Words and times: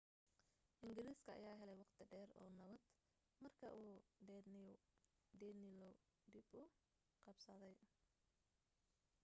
engiriiska 0.85 1.29
ayaa 1.37 1.59
helay 1.59 1.77
waqti 1.83 2.03
dheer 2.11 2.29
oo 2.43 2.49
nabad 2.57 2.81
marka 3.43 3.67
uu 3.81 3.93
danelaw 5.39 5.89
dib 6.35 6.47
u 6.61 6.63
qabsaday 7.23 7.75